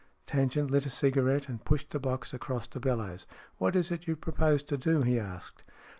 Tangent 0.25 0.71
lit 0.71 0.87
a 0.87 0.89
cigarette, 0.89 1.47
and 1.47 1.63
pushed 1.63 1.91
the 1.91 1.99
box 1.99 2.33
across 2.33 2.65
to 2.69 2.79
Bellowes." 2.79 3.27
What 3.59 3.75
is 3.75 3.91
it 3.91 4.07
you 4.07 4.15
propose 4.15 4.63
to 4.63 4.75
do?" 4.75 5.01
he 5.03 5.19
asked. 5.19 5.61